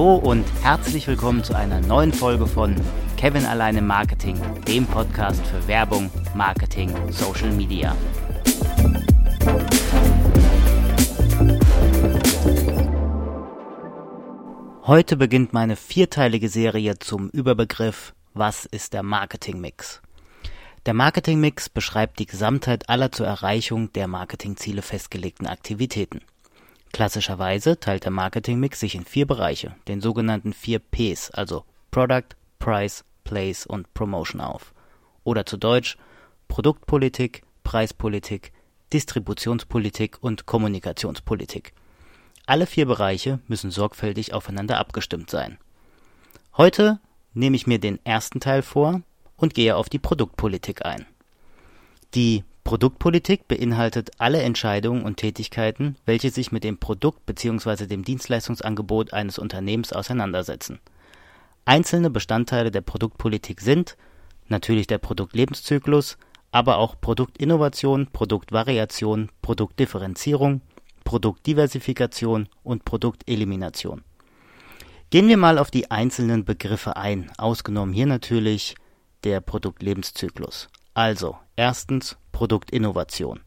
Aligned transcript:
Hallo 0.00 0.16
und 0.16 0.46
herzlich 0.62 1.06
willkommen 1.08 1.44
zu 1.44 1.54
einer 1.54 1.78
neuen 1.82 2.14
Folge 2.14 2.46
von 2.46 2.74
Kevin 3.18 3.44
alleine 3.44 3.82
Marketing, 3.82 4.40
dem 4.66 4.86
Podcast 4.86 5.46
für 5.46 5.68
Werbung, 5.68 6.10
Marketing, 6.34 6.90
Social 7.10 7.50
Media. 7.50 7.94
Heute 14.86 15.18
beginnt 15.18 15.52
meine 15.52 15.76
vierteilige 15.76 16.48
Serie 16.48 16.98
zum 16.98 17.28
Überbegriff 17.28 18.14
Was 18.32 18.64
ist 18.64 18.94
der 18.94 19.02
Marketingmix? 19.02 20.00
Der 20.86 20.94
Marketingmix 20.94 21.68
beschreibt 21.68 22.18
die 22.20 22.26
Gesamtheit 22.26 22.88
aller 22.88 23.12
zur 23.12 23.26
Erreichung 23.26 23.92
der 23.92 24.08
Marketingziele 24.08 24.80
festgelegten 24.80 25.46
Aktivitäten. 25.46 26.22
Klassischerweise 26.92 27.78
teilt 27.78 28.04
der 28.04 28.10
Marketingmix 28.10 28.80
sich 28.80 28.94
in 28.94 29.04
vier 29.04 29.26
Bereiche, 29.26 29.74
den 29.88 30.00
sogenannten 30.00 30.52
vier 30.52 30.80
Ps, 30.80 31.30
also 31.30 31.64
Product, 31.90 32.36
Price, 32.58 33.04
Place 33.24 33.66
und 33.66 33.92
Promotion 33.94 34.40
auf. 34.40 34.74
Oder 35.24 35.46
zu 35.46 35.56
Deutsch 35.56 35.96
Produktpolitik, 36.48 37.42
Preispolitik, 37.62 38.52
Distributionspolitik 38.92 40.18
und 40.20 40.46
Kommunikationspolitik. 40.46 41.72
Alle 42.44 42.66
vier 42.66 42.86
Bereiche 42.86 43.38
müssen 43.46 43.70
sorgfältig 43.70 44.34
aufeinander 44.34 44.78
abgestimmt 44.78 45.30
sein. 45.30 45.58
Heute 46.56 46.98
nehme 47.32 47.54
ich 47.54 47.68
mir 47.68 47.78
den 47.78 48.04
ersten 48.04 48.40
Teil 48.40 48.62
vor 48.62 49.02
und 49.36 49.54
gehe 49.54 49.76
auf 49.76 49.88
die 49.88 50.00
Produktpolitik 50.00 50.84
ein. 50.84 51.06
Die 52.14 52.42
Produktpolitik 52.70 53.48
beinhaltet 53.48 54.12
alle 54.18 54.42
Entscheidungen 54.42 55.02
und 55.02 55.16
Tätigkeiten, 55.16 55.96
welche 56.06 56.30
sich 56.30 56.52
mit 56.52 56.62
dem 56.62 56.78
Produkt 56.78 57.26
bzw. 57.26 57.86
dem 57.86 58.04
Dienstleistungsangebot 58.04 59.12
eines 59.12 59.40
Unternehmens 59.40 59.92
auseinandersetzen. 59.92 60.78
Einzelne 61.64 62.10
Bestandteile 62.10 62.70
der 62.70 62.82
Produktpolitik 62.82 63.60
sind 63.60 63.96
natürlich 64.46 64.86
der 64.86 64.98
Produktlebenszyklus, 64.98 66.16
aber 66.52 66.78
auch 66.78 66.94
Produktinnovation, 67.00 68.06
Produktvariation, 68.12 69.30
Produktdifferenzierung, 69.42 70.60
Produktdiversifikation 71.02 72.48
und 72.62 72.84
Produktelimination. 72.84 74.04
Gehen 75.10 75.26
wir 75.26 75.38
mal 75.38 75.58
auf 75.58 75.72
die 75.72 75.90
einzelnen 75.90 76.44
Begriffe 76.44 76.96
ein, 76.96 77.32
ausgenommen 77.36 77.92
hier 77.92 78.06
natürlich 78.06 78.76
der 79.24 79.40
Produktlebenszyklus. 79.40 80.68
Also, 80.94 81.38
erstens 81.56 82.16
Produktinnovation. 82.32 83.40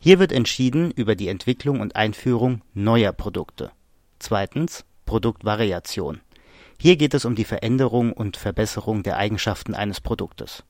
Hier 0.00 0.18
wird 0.18 0.32
entschieden 0.32 0.90
über 0.90 1.16
die 1.16 1.28
Entwicklung 1.28 1.80
und 1.80 1.96
Einführung 1.96 2.62
neuer 2.74 3.12
Produkte. 3.12 3.72
Zweitens 4.18 4.84
Produktvariation. 5.06 6.20
Hier 6.80 6.96
geht 6.96 7.14
es 7.14 7.24
um 7.24 7.34
die 7.34 7.44
Veränderung 7.44 8.12
und 8.12 8.36
Verbesserung 8.36 9.02
der 9.02 9.16
Eigenschaften 9.16 9.74
eines 9.74 10.00
Produktes. 10.00 10.62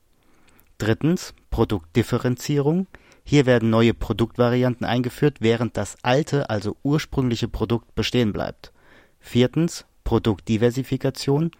Drittens 0.78 1.34
Produktdifferenzierung. 1.50 2.86
Hier 3.24 3.44
werden 3.44 3.68
neue 3.68 3.92
Produktvarianten 3.92 4.86
eingeführt, 4.86 5.38
während 5.40 5.76
das 5.76 5.96
alte, 6.02 6.48
also 6.48 6.76
ursprüngliche 6.82 7.48
Produkt 7.48 7.94
bestehen 7.94 8.32
bleibt. 8.32 8.72
Viertens 9.20 9.84
Produktdiversifikation. 10.04 11.50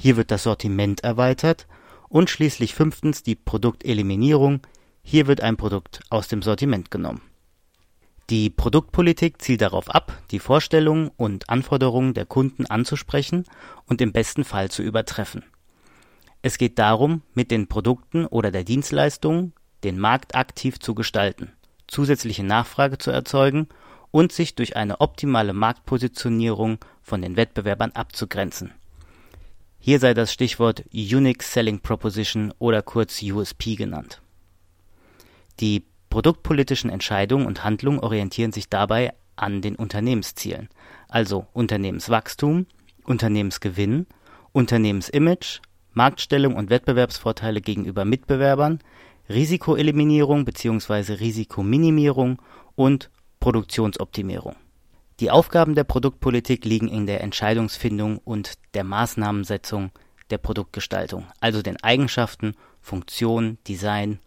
Hier 0.00 0.16
wird 0.16 0.32
das 0.32 0.44
Sortiment 0.44 1.04
erweitert. 1.04 1.68
Und 2.12 2.28
schließlich 2.28 2.74
fünftens 2.74 3.22
die 3.22 3.34
Produkteliminierung. 3.34 4.60
Hier 5.02 5.26
wird 5.28 5.40
ein 5.40 5.56
Produkt 5.56 6.02
aus 6.10 6.28
dem 6.28 6.42
Sortiment 6.42 6.90
genommen. 6.90 7.22
Die 8.28 8.50
Produktpolitik 8.50 9.40
zielt 9.40 9.62
darauf 9.62 9.88
ab, 9.88 10.12
die 10.30 10.38
Vorstellungen 10.38 11.10
und 11.16 11.48
Anforderungen 11.48 12.12
der 12.12 12.26
Kunden 12.26 12.66
anzusprechen 12.66 13.44
und 13.86 14.02
im 14.02 14.12
besten 14.12 14.44
Fall 14.44 14.70
zu 14.70 14.82
übertreffen. 14.82 15.42
Es 16.42 16.58
geht 16.58 16.78
darum, 16.78 17.22
mit 17.32 17.50
den 17.50 17.66
Produkten 17.66 18.26
oder 18.26 18.50
der 18.50 18.64
Dienstleistung 18.64 19.54
den 19.82 19.98
Markt 19.98 20.34
aktiv 20.34 20.80
zu 20.80 20.94
gestalten, 20.94 21.50
zusätzliche 21.86 22.44
Nachfrage 22.44 22.98
zu 22.98 23.10
erzeugen 23.10 23.68
und 24.10 24.32
sich 24.32 24.54
durch 24.54 24.76
eine 24.76 25.00
optimale 25.00 25.54
Marktpositionierung 25.54 26.76
von 27.00 27.22
den 27.22 27.36
Wettbewerbern 27.36 27.92
abzugrenzen. 27.92 28.74
Hier 29.84 29.98
sei 29.98 30.14
das 30.14 30.32
Stichwort 30.32 30.84
Unique 30.92 31.42
Selling 31.42 31.80
Proposition 31.80 32.54
oder 32.60 32.82
kurz 32.82 33.20
USP 33.20 33.74
genannt. 33.74 34.22
Die 35.58 35.82
produktpolitischen 36.08 36.88
Entscheidungen 36.88 37.46
und 37.46 37.64
Handlungen 37.64 37.98
orientieren 37.98 38.52
sich 38.52 38.68
dabei 38.68 39.12
an 39.34 39.60
den 39.60 39.74
Unternehmenszielen, 39.74 40.68
also 41.08 41.48
Unternehmenswachstum, 41.52 42.66
Unternehmensgewinn, 43.02 44.06
Unternehmensimage, 44.52 45.60
Marktstellung 45.94 46.54
und 46.54 46.70
Wettbewerbsvorteile 46.70 47.60
gegenüber 47.60 48.04
Mitbewerbern, 48.04 48.78
Risikoeliminierung 49.28 50.44
bzw. 50.44 51.14
Risikominimierung 51.14 52.40
und 52.76 53.10
Produktionsoptimierung. 53.40 54.54
Die 55.22 55.30
Aufgaben 55.30 55.76
der 55.76 55.84
Produktpolitik 55.84 56.64
liegen 56.64 56.88
in 56.88 57.06
der 57.06 57.20
Entscheidungsfindung 57.20 58.18
und 58.18 58.54
der 58.74 58.82
Maßnahmensetzung 58.82 59.92
der 60.30 60.38
Produktgestaltung, 60.38 61.26
also 61.38 61.62
den 61.62 61.80
Eigenschaften, 61.80 62.56
Funktion, 62.80 63.56
Design, 63.68 64.18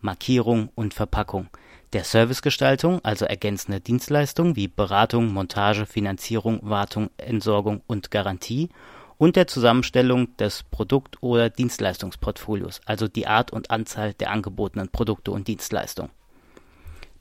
Markierung 0.00 0.70
und 0.74 0.92
Verpackung, 0.92 1.46
der 1.92 2.02
Servicegestaltung, 2.02 2.98
also 3.04 3.26
ergänzende 3.26 3.78
Dienstleistungen 3.78 4.56
wie 4.56 4.66
Beratung, 4.66 5.32
Montage, 5.32 5.86
Finanzierung, 5.86 6.58
Wartung, 6.62 7.10
Entsorgung 7.16 7.82
und 7.86 8.10
Garantie 8.10 8.70
und 9.18 9.36
der 9.36 9.46
Zusammenstellung 9.46 10.36
des 10.36 10.64
Produkt- 10.64 11.22
oder 11.22 11.48
Dienstleistungsportfolios, 11.48 12.80
also 12.86 13.06
die 13.06 13.28
Art 13.28 13.52
und 13.52 13.70
Anzahl 13.70 14.14
der 14.14 14.32
angebotenen 14.32 14.88
Produkte 14.88 15.30
und 15.30 15.46
Dienstleistungen. 15.46 16.10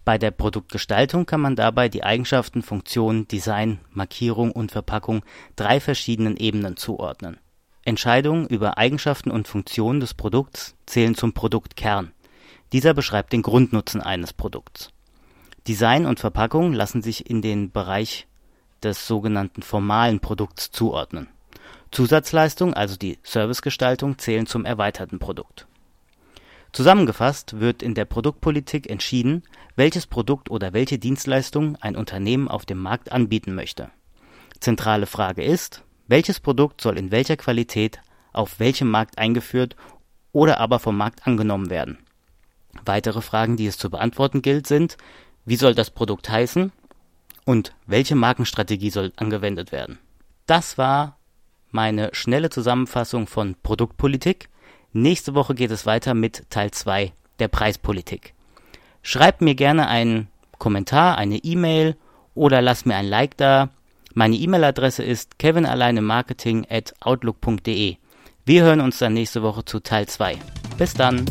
Bei 0.09 0.17
der 0.17 0.31
Produktgestaltung 0.31 1.27
kann 1.27 1.39
man 1.39 1.55
dabei 1.55 1.87
die 1.87 2.03
Eigenschaften, 2.03 2.63
Funktionen, 2.63 3.27
Design, 3.27 3.79
Markierung 3.91 4.51
und 4.51 4.71
Verpackung 4.71 5.23
drei 5.55 5.79
verschiedenen 5.79 6.35
Ebenen 6.35 6.77
zuordnen. 6.77 7.37
Entscheidungen 7.85 8.47
über 8.47 8.79
Eigenschaften 8.79 9.29
und 9.29 9.47
Funktionen 9.47 9.99
des 9.99 10.15
Produkts 10.15 10.73
zählen 10.87 11.13
zum 11.13 11.33
Produktkern. 11.33 12.11
Dieser 12.73 12.95
beschreibt 12.95 13.33
den 13.33 13.43
Grundnutzen 13.43 14.01
eines 14.01 14.33
Produkts. 14.33 14.89
Design 15.67 16.07
und 16.07 16.19
Verpackung 16.19 16.73
lassen 16.73 17.03
sich 17.03 17.29
in 17.29 17.43
den 17.43 17.71
Bereich 17.71 18.25
des 18.81 19.05
sogenannten 19.05 19.61
formalen 19.61 20.21
Produkts 20.21 20.71
zuordnen 20.71 21.27
Zusatzleistungen, 21.91 22.73
also 22.73 22.95
die 22.95 23.19
Servicegestaltung, 23.21 24.17
zählen 24.17 24.47
zum 24.47 24.65
erweiterten 24.65 25.19
Produkt. 25.19 25.67
Zusammengefasst 26.71 27.59
wird 27.59 27.81
in 27.81 27.95
der 27.95 28.05
Produktpolitik 28.05 28.89
entschieden, 28.89 29.43
welches 29.75 30.05
Produkt 30.05 30.51
oder 30.51 30.73
welche 30.73 30.99
Dienstleistung 30.99 31.75
ein 31.77 31.95
Unternehmen 31.95 32.47
auf 32.47 32.65
dem 32.65 32.77
Markt 32.77 33.11
anbieten 33.11 33.55
möchte. 33.55 33.89
Zentrale 34.59 35.05
Frage 35.05 35.43
ist, 35.43 35.83
welches 36.07 36.39
Produkt 36.39 36.81
soll 36.81 36.97
in 36.97 37.11
welcher 37.11 37.37
Qualität 37.37 37.99
auf 38.33 38.59
welchem 38.59 38.89
Markt 38.89 39.17
eingeführt 39.17 39.75
oder 40.31 40.59
aber 40.59 40.79
vom 40.79 40.97
Markt 40.97 41.25
angenommen 41.25 41.69
werden. 41.69 41.97
Weitere 42.85 43.21
Fragen, 43.21 43.57
die 43.57 43.67
es 43.67 43.77
zu 43.77 43.89
beantworten 43.89 44.41
gilt, 44.41 44.67
sind, 44.67 44.97
wie 45.45 45.55
soll 45.55 45.73
das 45.73 45.89
Produkt 45.89 46.29
heißen 46.29 46.71
und 47.45 47.73
welche 47.87 48.15
Markenstrategie 48.15 48.91
soll 48.91 49.11
angewendet 49.15 49.71
werden. 49.71 49.97
Das 50.45 50.77
war 50.77 51.17
meine 51.71 52.09
schnelle 52.13 52.49
Zusammenfassung 52.49 53.27
von 53.27 53.55
Produktpolitik. 53.63 54.49
Nächste 54.91 55.35
Woche 55.35 55.53
geht 55.53 55.71
es 55.71 55.85
weiter 55.85 56.13
mit 56.13 56.49
Teil 56.49 56.71
2 56.71 57.13
der 57.37 57.47
Preispolitik. 57.47 58.33
Schreibt 59.03 59.41
mir 59.41 59.55
gerne 59.55 59.87
einen 59.87 60.27
Kommentar, 60.57 61.17
eine 61.17 61.37
E-Mail 61.37 61.95
oder 62.33 62.61
lasst 62.61 62.85
mir 62.85 62.95
ein 62.95 63.07
Like 63.07 63.37
da. 63.37 63.69
Meine 64.13 64.35
E-Mail-Adresse 64.35 65.03
ist 65.03 65.37
kevinalleinemarketing 65.37 66.65
at 66.69 66.93
outlook.de. 67.01 67.97
Wir 68.45 68.63
hören 68.63 68.81
uns 68.81 68.97
dann 68.97 69.13
nächste 69.13 69.43
Woche 69.43 69.63
zu 69.63 69.79
Teil 69.79 70.07
2. 70.07 70.37
Bis 70.77 70.93
dann! 70.95 71.25